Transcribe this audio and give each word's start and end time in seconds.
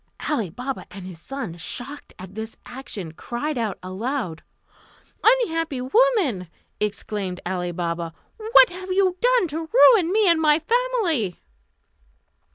Ali 0.27 0.49
Baba 0.49 0.87
and 0.89 1.05
his 1.05 1.21
son, 1.21 1.57
shocked 1.57 2.15
at 2.17 2.33
this 2.33 2.57
action, 2.65 3.11
cried 3.11 3.55
out 3.55 3.77
aloud. 3.83 4.41
"Unhappy 5.23 5.79
woman!" 5.79 6.47
exclaimed 6.79 7.39
Ali 7.45 7.71
Baba, 7.71 8.11
"what 8.37 8.71
have 8.71 8.89
you 8.91 9.15
done 9.21 9.47
to 9.49 9.69
ruin 9.71 10.11
me 10.11 10.27
and 10.27 10.41
my 10.41 10.57
family?" 10.57 11.39